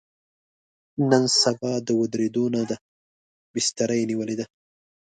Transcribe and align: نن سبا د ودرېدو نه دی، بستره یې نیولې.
نن 1.09 1.23
سبا 1.41 1.71
د 1.87 1.89
ودرېدو 1.99 2.45
نه 2.55 2.63
دی، 2.69 2.77
بستره 3.53 3.93
یې 3.99 4.05
نیولې. 4.11 4.43